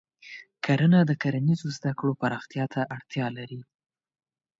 کرنه 0.65 0.99
د 1.05 1.11
کرنیزو 1.21 1.67
زده 1.77 1.91
کړو 1.99 2.13
پراختیا 2.21 2.65
ته 2.73 2.81
اړتیا 2.95 3.27
لري. 3.37 3.61